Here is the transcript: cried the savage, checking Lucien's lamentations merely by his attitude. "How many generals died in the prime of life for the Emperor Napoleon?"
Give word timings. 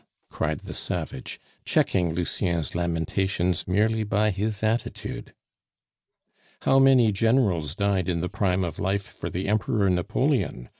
cried 0.31 0.61
the 0.61 0.73
savage, 0.73 1.39
checking 1.63 2.11
Lucien's 2.11 2.73
lamentations 2.73 3.67
merely 3.67 4.01
by 4.03 4.31
his 4.31 4.63
attitude. 4.63 5.31
"How 6.63 6.79
many 6.79 7.11
generals 7.11 7.75
died 7.75 8.09
in 8.09 8.19
the 8.19 8.27
prime 8.27 8.63
of 8.63 8.79
life 8.79 9.03
for 9.05 9.29
the 9.29 9.47
Emperor 9.47 9.91
Napoleon?" 9.91 10.69